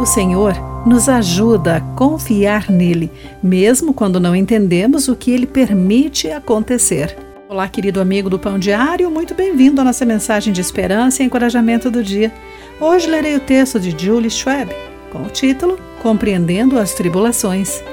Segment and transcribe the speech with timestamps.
[0.00, 0.54] O Senhor
[0.86, 3.12] nos ajuda a confiar nele,
[3.42, 7.14] mesmo quando não entendemos o que ele permite acontecer.
[7.46, 11.90] Olá, querido amigo do Pão Diário, muito bem-vindo à nossa mensagem de esperança e encorajamento
[11.90, 12.32] do dia.
[12.80, 14.74] Hoje lerei o texto de Julie Schwab
[15.12, 17.84] com o título Compreendendo as Tribulações.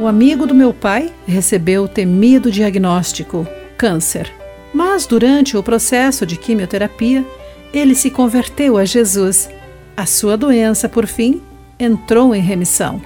[0.00, 4.28] O amigo do meu pai recebeu o temido diagnóstico: câncer.
[4.74, 7.24] Mas durante o processo de quimioterapia,
[7.72, 9.48] ele se converteu a Jesus.
[9.98, 11.42] A sua doença, por fim,
[11.76, 13.02] entrou em remissão.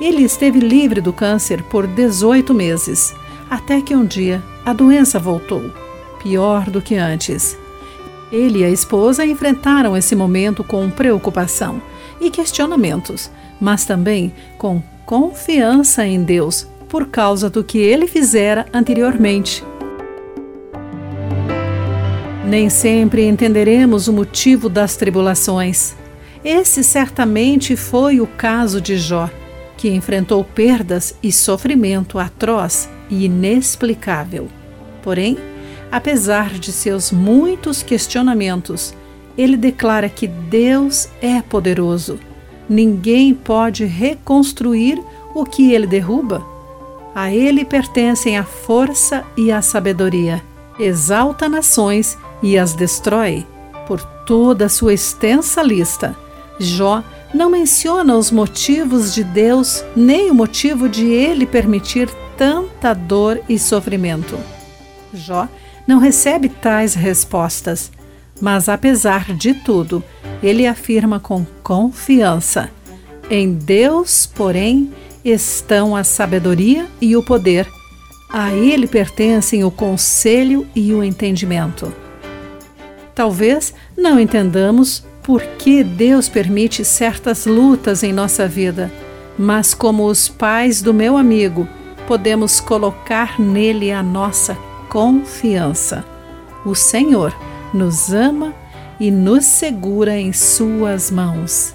[0.00, 3.14] Ele esteve livre do câncer por 18 meses,
[3.48, 5.70] até que um dia a doença voltou,
[6.20, 7.56] pior do que antes.
[8.32, 11.80] Ele e a esposa enfrentaram esse momento com preocupação
[12.20, 13.30] e questionamentos,
[13.60, 19.62] mas também com confiança em Deus por causa do que ele fizera anteriormente.
[22.44, 25.94] Nem sempre entenderemos o motivo das tribulações.
[26.44, 29.30] Esse certamente foi o caso de Jó,
[29.78, 34.48] que enfrentou perdas e sofrimento atroz e inexplicável.
[35.02, 35.38] Porém,
[35.90, 38.94] apesar de seus muitos questionamentos,
[39.38, 42.20] ele declara que Deus é poderoso.
[42.68, 45.02] Ninguém pode reconstruir
[45.34, 46.44] o que ele derruba.
[47.14, 50.42] A ele pertencem a força e a sabedoria.
[50.78, 53.46] Exalta nações e as destrói.
[53.86, 56.16] Por toda a sua extensa lista,
[56.58, 57.02] Jó
[57.32, 63.58] não menciona os motivos de Deus nem o motivo de ele permitir tanta dor e
[63.58, 64.38] sofrimento.
[65.12, 65.48] Jó
[65.86, 67.90] não recebe tais respostas,
[68.40, 70.02] mas apesar de tudo,
[70.42, 72.70] ele afirma com confiança:
[73.30, 74.92] em Deus, porém,
[75.24, 77.66] estão a sabedoria e o poder.
[78.30, 81.92] A ele pertencem o conselho e o entendimento.
[83.14, 88.92] Talvez não entendamos por que Deus permite certas lutas em nossa vida,
[89.38, 91.66] mas como os pais do meu amigo,
[92.06, 94.54] podemos colocar nele a nossa
[94.90, 96.04] confiança.
[96.64, 97.34] O Senhor
[97.72, 98.54] nos ama
[99.00, 101.74] e nos segura em Suas mãos.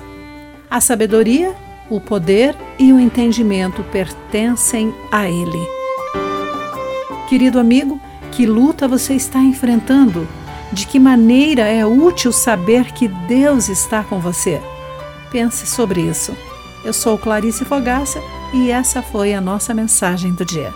[0.70, 1.56] A sabedoria,
[1.90, 5.68] o poder e o entendimento pertencem a Ele.
[7.28, 8.00] Querido amigo,
[8.32, 10.28] que luta você está enfrentando?
[10.72, 14.62] De que maneira é útil saber que Deus está com você?
[15.32, 16.36] Pense sobre isso.
[16.84, 18.22] Eu sou Clarice Fogaça
[18.54, 20.74] e essa foi a nossa mensagem do dia.